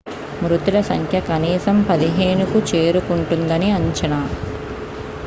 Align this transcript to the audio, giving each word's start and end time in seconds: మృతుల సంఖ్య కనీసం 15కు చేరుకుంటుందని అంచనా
మృతుల 0.41 0.77
సంఖ్య 0.87 1.17
కనీసం 1.27 1.75
15కు 1.89 2.59
చేరుకుంటుందని 2.71 3.69
అంచనా 3.71 4.21